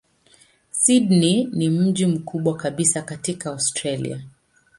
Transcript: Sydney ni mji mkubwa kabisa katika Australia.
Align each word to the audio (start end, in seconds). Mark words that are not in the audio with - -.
Sydney 0.71 1.43
ni 1.53 1.69
mji 1.69 2.05
mkubwa 2.05 2.55
kabisa 2.57 3.01
katika 3.01 3.49
Australia. 3.49 4.21